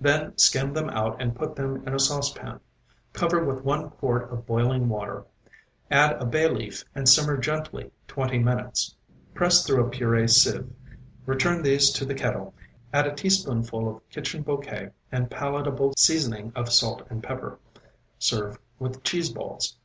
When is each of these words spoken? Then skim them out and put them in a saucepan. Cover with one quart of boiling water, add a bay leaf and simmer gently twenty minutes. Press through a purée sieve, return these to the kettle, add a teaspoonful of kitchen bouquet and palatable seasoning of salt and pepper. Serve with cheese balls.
Then 0.00 0.36
skim 0.36 0.72
them 0.72 0.90
out 0.90 1.22
and 1.22 1.36
put 1.36 1.54
them 1.54 1.86
in 1.86 1.94
a 1.94 2.00
saucepan. 2.00 2.58
Cover 3.12 3.44
with 3.44 3.62
one 3.64 3.90
quart 3.90 4.28
of 4.32 4.44
boiling 4.44 4.88
water, 4.88 5.24
add 5.88 6.20
a 6.20 6.26
bay 6.26 6.48
leaf 6.48 6.84
and 6.96 7.08
simmer 7.08 7.36
gently 7.36 7.92
twenty 8.08 8.40
minutes. 8.40 8.96
Press 9.34 9.64
through 9.64 9.84
a 9.84 9.88
purée 9.88 10.28
sieve, 10.28 10.68
return 11.26 11.62
these 11.62 11.90
to 11.92 12.04
the 12.04 12.16
kettle, 12.16 12.54
add 12.92 13.06
a 13.06 13.14
teaspoonful 13.14 13.88
of 13.88 14.10
kitchen 14.10 14.42
bouquet 14.42 14.90
and 15.12 15.30
palatable 15.30 15.92
seasoning 15.96 16.50
of 16.56 16.72
salt 16.72 17.06
and 17.08 17.22
pepper. 17.22 17.60
Serve 18.18 18.58
with 18.80 19.04
cheese 19.04 19.30
balls. 19.30 19.76